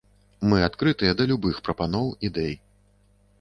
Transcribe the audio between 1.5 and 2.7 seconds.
прапаноў, ідэй.